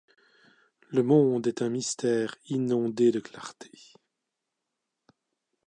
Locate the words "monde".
1.03-1.45